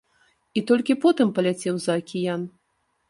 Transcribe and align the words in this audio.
І 0.61 0.63
толькі 0.71 0.95
потым 1.03 1.33
паляцеў 1.35 1.75
за 1.85 2.01
акіян. 2.03 2.41